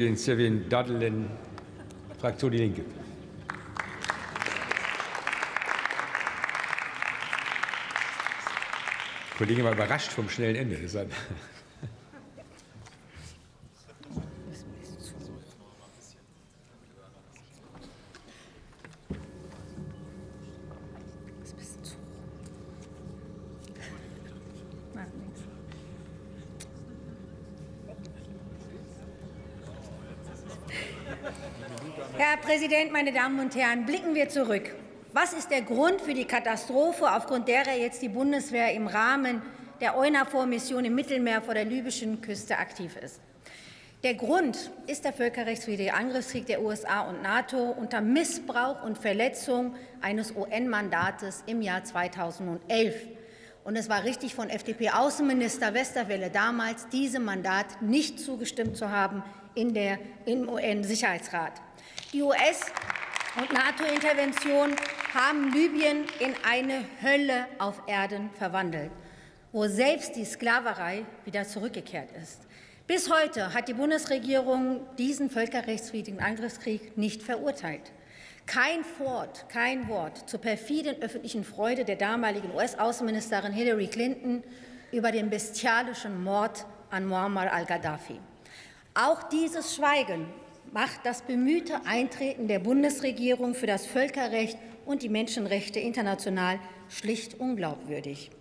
Kollegin 0.00 0.16
Sevin 0.16 0.64
Dadelen, 0.70 1.28
Fraktion 2.18 2.50
Die 2.52 2.56
Linke. 2.56 2.80
Die 9.34 9.36
Kollegin 9.36 9.64
war 9.64 9.72
überrascht 9.72 10.10
vom 10.10 10.30
schnellen 10.30 10.56
Ende. 10.56 10.76
Deshalb. 10.76 11.12
Herr 32.16 32.36
Präsident, 32.38 32.92
meine 32.92 33.12
Damen 33.12 33.40
und 33.40 33.54
Herren, 33.54 33.84
blicken 33.84 34.14
wir 34.14 34.28
zurück. 34.28 34.74
Was 35.12 35.32
ist 35.32 35.50
der 35.50 35.62
Grund 35.62 36.00
für 36.00 36.14
die 36.14 36.24
Katastrophe, 36.24 37.10
aufgrund 37.10 37.48
derer 37.48 37.76
jetzt 37.76 38.00
die 38.00 38.08
Bundeswehr 38.08 38.72
im 38.72 38.86
Rahmen 38.86 39.42
der 39.80 39.96
EUNAVFOR-Mission 39.98 40.84
im 40.84 40.94
Mittelmeer 40.94 41.42
vor 41.42 41.54
der 41.54 41.64
libyschen 41.64 42.20
Küste 42.20 42.58
aktiv 42.58 42.96
ist? 43.02 43.20
Der 44.02 44.14
Grund 44.14 44.70
ist 44.86 45.04
der 45.04 45.12
völkerrechtswidrige 45.12 45.92
Angriffskrieg 45.92 46.46
der 46.46 46.62
USA 46.62 47.02
und 47.02 47.22
NATO 47.22 47.70
unter 47.70 48.00
Missbrauch 48.00 48.82
und 48.82 48.96
Verletzung 48.96 49.74
eines 50.00 50.34
UN-Mandates 50.34 51.44
im 51.46 51.60
Jahr 51.60 51.84
2011. 51.84 52.94
Und 53.64 53.76
es 53.76 53.88
war 53.88 54.04
richtig 54.04 54.34
von 54.34 54.48
FDP-Außenminister 54.48 55.74
Westerwelle 55.74 56.30
damals, 56.30 56.88
diesem 56.88 57.24
Mandat 57.24 57.82
nicht 57.82 58.18
zugestimmt 58.18 58.76
zu 58.76 58.90
haben 58.90 59.22
in 59.54 59.74
der, 59.74 59.98
im 60.24 60.48
UN-Sicherheitsrat. 60.48 61.52
Die 62.12 62.22
US- 62.22 62.72
und 63.36 63.52
NATO-Intervention 63.52 64.74
haben 65.12 65.52
Libyen 65.52 66.04
in 66.20 66.34
eine 66.48 66.84
Hölle 67.02 67.46
auf 67.58 67.82
Erden 67.86 68.30
verwandelt, 68.38 68.90
wo 69.52 69.66
selbst 69.66 70.16
die 70.16 70.24
Sklaverei 70.24 71.04
wieder 71.24 71.46
zurückgekehrt 71.46 72.10
ist. 72.12 72.40
Bis 72.86 73.08
heute 73.08 73.54
hat 73.54 73.68
die 73.68 73.74
Bundesregierung 73.74 74.80
diesen 74.96 75.30
völkerrechtswidrigen 75.30 76.20
Angriffskrieg 76.20 76.96
nicht 76.96 77.22
verurteilt. 77.22 77.92
Kein 78.50 78.84
Wort, 78.98 79.48
kein 79.48 79.86
Wort 79.86 80.28
zur 80.28 80.40
perfiden 80.40 81.00
öffentlichen 81.00 81.44
Freude 81.44 81.84
der 81.84 81.94
damaligen 81.94 82.52
US-Außenministerin 82.52 83.52
Hillary 83.52 83.86
Clinton 83.86 84.42
über 84.90 85.12
den 85.12 85.30
bestialischen 85.30 86.24
Mord 86.24 86.66
an 86.90 87.06
Muammar 87.06 87.52
al-Gaddafi. 87.52 88.18
Auch 88.94 89.22
dieses 89.22 89.76
Schweigen 89.76 90.26
macht 90.72 91.06
das 91.06 91.22
bemühte 91.22 91.86
Eintreten 91.86 92.48
der 92.48 92.58
Bundesregierung 92.58 93.54
für 93.54 93.68
das 93.68 93.86
Völkerrecht 93.86 94.58
und 94.84 95.04
die 95.04 95.08
Menschenrechte 95.08 95.78
international 95.78 96.58
schlicht 96.88 97.38
unglaubwürdig. 97.38 98.32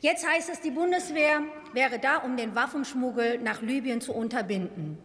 Jetzt 0.00 0.28
heißt 0.28 0.50
es, 0.50 0.62
die 0.62 0.72
Bundeswehr 0.72 1.42
wäre 1.72 2.00
da, 2.00 2.16
um 2.16 2.36
den 2.36 2.56
Waffenschmuggel 2.56 3.38
nach 3.38 3.62
Libyen 3.62 4.00
zu 4.00 4.14
unterbinden. 4.14 4.98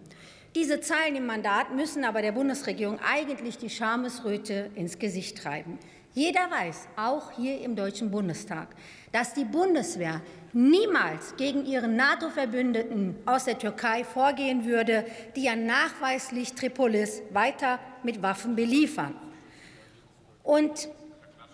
Diese 0.55 0.81
Zeilen 0.81 1.15
im 1.15 1.27
Mandat 1.27 1.75
müssen 1.75 2.03
aber 2.03 2.21
der 2.23 2.31
Bundesregierung 2.31 2.99
eigentlich 2.99 3.57
die 3.59 3.69
Schamesröte 3.69 4.71
ins 4.73 4.97
Gesicht 4.97 5.37
treiben. 5.37 5.77
Jeder 6.13 6.49
weiß, 6.49 6.87
auch 6.95 7.31
hier 7.31 7.61
im 7.61 7.75
Deutschen 7.75 8.09
Bundestag, 8.09 8.69
dass 9.11 9.35
die 9.35 9.45
Bundeswehr 9.45 10.21
niemals 10.53 11.35
gegen 11.35 11.65
ihren 11.65 11.95
NATO-Verbündeten 11.95 13.15
aus 13.27 13.45
der 13.45 13.59
Türkei 13.59 14.03
vorgehen 14.03 14.65
würde, 14.65 15.05
die 15.35 15.43
ja 15.43 15.55
nachweislich 15.55 16.53
Tripolis 16.53 17.21
weiter 17.31 17.79
mit 18.01 18.23
Waffen 18.23 18.55
beliefern. 18.55 19.13
Und 20.41 20.89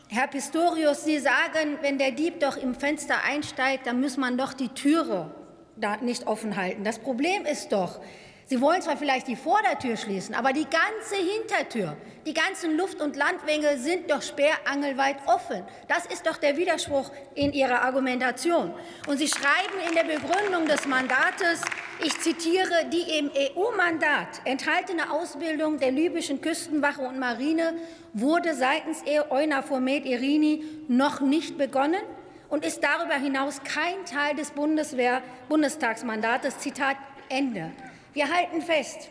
Herr 0.07 0.27
Pistorius, 0.27 1.03
Sie 1.03 1.19
sagen, 1.19 1.77
wenn 1.81 1.97
der 1.97 2.11
Dieb 2.11 2.39
doch 2.39 2.56
im 2.56 2.75
Fenster 2.75 3.16
einsteigt, 3.27 3.88
dann 3.88 4.00
muss 4.00 4.16
man 4.16 4.38
doch 4.38 4.53
die 4.53 4.69
Türe 4.69 5.35
da 5.75 5.97
nicht 5.97 6.27
offen 6.27 6.56
halten. 6.56 6.85
Das 6.85 7.00
Problem 7.00 7.45
ist 7.45 7.73
doch, 7.73 8.00
Sie 8.47 8.61
wollen 8.61 8.79
zwar 8.79 8.95
vielleicht 8.95 9.28
die 9.28 9.35
Vordertür 9.35 9.97
schließen, 9.97 10.35
aber 10.35 10.53
die 10.53 10.66
ganze 10.66 11.16
Hintertür, 11.16 11.97
die 12.28 12.33
ganzen 12.33 12.78
Luft- 12.78 13.01
und 13.01 13.16
Landwege 13.16 13.75
sind 13.79 14.11
doch 14.11 14.22
sperrangelweit 14.22 15.17
offen. 15.25 15.63
Das 15.88 16.06
ist 16.06 16.28
doch 16.28 16.38
der 16.38 16.56
Widerspruch 16.56 17.11
in 17.33 17.53
Ihrer 17.53 17.81
Argumentation. 17.81 18.72
Und 19.07 19.17
Sie 19.17 19.28
schreiben 19.28 19.79
in 19.89 19.95
der 19.95 20.03
Begründung 20.03 20.67
des 20.67 20.85
Mandates, 20.85 21.61
ich 22.03 22.19
zitiere, 22.19 22.85
die 22.94 23.17
im 23.17 23.31
EU-Mandat 23.35 24.41
enthaltene 24.44 25.12
Ausbildung 25.12 25.79
der 25.79 25.91
libyschen 25.91 26.39
Küstenwache 26.39 27.01
und 27.01 27.17
Marine 27.17 27.73
wurde 28.13 28.53
seitens 28.53 29.01
EUNAVFOR 29.07 29.79
Med 29.79 30.06
Irini 30.06 30.63
noch 30.88 31.19
nicht 31.19 31.57
begonnen 31.57 32.03
und 32.50 32.63
ist 32.63 32.83
darüber 32.83 33.16
hinaus 33.16 33.62
kein 33.63 34.06
Teil 34.06 34.35
des 34.35 34.51
Bundeswehr 34.51 35.23
Bundestagsmandates. 35.50 36.59
Zitat 36.59 36.97
Ende. 37.27 37.72
Wir 38.15 38.33
halten 38.33 38.61
fest, 38.61 39.09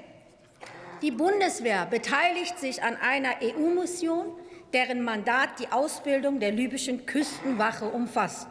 die 1.02 1.10
Bundeswehr 1.10 1.84
beteiligt 1.84 2.58
sich 2.58 2.82
an 2.82 2.96
einer 2.96 3.34
EU-Mission, 3.42 4.32
deren 4.72 5.02
Mandat 5.02 5.60
die 5.60 5.70
Ausbildung 5.70 6.40
der 6.40 6.52
libyschen 6.52 7.04
Küstenwache 7.04 7.84
umfasst. 7.84 8.46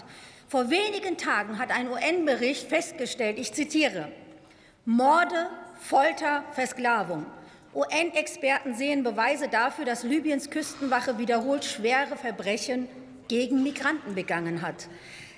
Vor 0.48 0.70
wenigen 0.70 1.18
Tagen 1.18 1.58
hat 1.58 1.72
ein 1.72 1.90
UN-Bericht 1.90 2.70
festgestellt, 2.70 3.40
ich 3.40 3.52
zitiere, 3.52 4.12
Morde, 4.86 5.50
Folter, 5.80 6.44
Versklavung. 6.52 7.26
UN-Experten 7.74 8.76
sehen 8.76 9.02
Beweise 9.02 9.48
dafür, 9.48 9.86
dass 9.86 10.04
Libyens 10.04 10.52
Küstenwache 10.52 11.18
wiederholt 11.18 11.66
schwere 11.66 12.16
Verbrechen 12.16 12.88
gegen 13.28 13.64
Migranten 13.64 14.14
begangen 14.14 14.62
hat. 14.62 14.88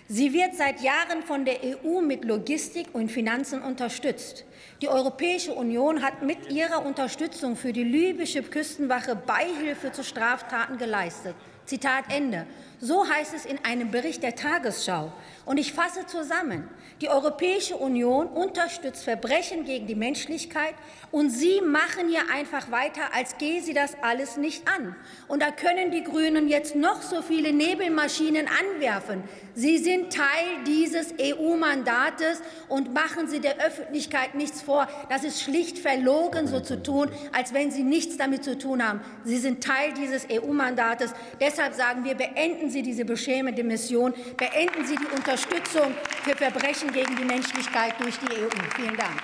Sie 0.08 0.34
wird 0.34 0.54
seit 0.56 0.82
Jahren 0.82 1.24
von 1.24 1.46
der 1.46 1.58
EU 1.64 2.00
mit 2.00 2.26
Logistik 2.26 2.94
und 2.94 3.12
Finanzen 3.12 3.64
unterstützt. 3.64 4.46
Die 4.84 4.88
Europäische 4.88 5.52
Union 5.54 6.04
hat 6.04 6.22
mit 6.22 6.52
ihrer 6.52 6.86
Unterstützung 6.86 7.56
für 7.56 7.74
die 7.74 7.84
libysche 7.84 8.44
Küstenwache 8.44 9.16
Beihilfe 9.16 9.92
zu 9.92 10.04
Straftaten 10.04 10.78
geleistet. 10.78 11.34
Zitat 11.66 12.06
Ende. 12.16 12.46
So 12.82 13.08
heißt 13.08 13.34
es 13.34 13.46
in 13.46 13.64
einem 13.64 13.92
Bericht 13.92 14.24
der 14.24 14.36
Tagesschau. 14.36 15.12
Und 15.46 15.58
ich 15.58 15.74
fasse 15.74 16.06
zusammen. 16.06 16.68
Die 17.02 17.10
Europäische 17.10 17.76
Union 17.76 18.28
unterstützt 18.28 19.04
Verbrechen 19.04 19.66
gegen 19.66 19.86
die 19.86 19.96
Menschlichkeit, 19.96 20.76
und 21.16 21.30
Sie 21.30 21.62
machen 21.62 22.10
hier 22.10 22.30
einfach 22.30 22.72
weiter, 22.72 23.14
als 23.14 23.38
gehe 23.38 23.62
sie 23.62 23.74
das 23.74 23.96
alles 24.02 24.36
nicht 24.36 24.68
an. 24.68 24.98
Und 25.30 25.42
da 25.42 25.50
können 25.50 25.90
die 25.90 26.04
Grünen 26.04 26.50
jetzt 26.50 26.76
noch 26.76 27.02
so 27.02 27.22
viele 27.22 27.54
Nebelmaschinen 27.54 28.48
anwerfen. 28.48 29.24
Sie 29.54 29.78
sind 29.78 30.12
Teil 30.12 30.64
dieses 30.68 31.14
EU-Mandates 31.18 32.42
und 32.68 32.94
machen 32.94 33.30
Sie 33.30 33.40
der 33.40 33.66
Öffentlichkeit 33.66 34.36
nichts 34.36 34.62
vor. 34.62 34.90
Das 35.08 35.24
ist 35.24 35.42
schlicht 35.42 35.78
verlogen, 35.78 36.48
so 36.48 36.60
zu 36.60 36.84
tun, 36.84 37.10
als 37.32 37.54
wenn 37.54 37.72
Sie 37.72 37.84
nichts 37.84 38.18
damit 38.18 38.44
zu 38.44 38.58
tun 38.58 38.86
haben. 38.86 39.00
Sie 39.24 39.38
sind 39.38 39.64
Teil 39.64 39.94
dieses 39.94 40.28
EU-Mandates. 40.30 41.14
Deshalb 41.40 41.76
sagen 41.76 42.04
wir, 42.04 42.16
beenden 42.16 42.65
Sie 42.70 42.82
diese 42.82 43.06
beschämende 43.06 43.64
Mission, 43.64 44.14
beenden 44.38 44.86
Sie 44.86 44.96
die 44.96 45.16
Unterstützung 45.16 45.94
für 46.24 46.36
Verbrechen 46.36 46.92
gegen 46.92 47.16
die 47.16 47.26
Menschlichkeit 47.26 47.96
durch 48.00 48.18
die 48.20 48.34
EU. 48.34 48.50
Vielen 48.76 48.98
Dank. 48.98 49.22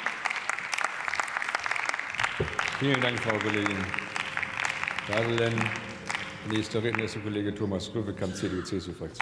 Vielen 2.79 3.01
Dank, 3.01 3.19
Frau 3.19 3.37
Kollegin 3.37 3.77
Dadelen. 5.07 5.53
Nächster 6.49 6.81
Redner 6.81 7.03
ist 7.03 7.15
der 7.15 7.21
Kollege 7.21 7.53
Thomas 7.53 7.91
Rübekamp, 7.93 8.35
CDU-CSU-Fraktion. 8.35 9.09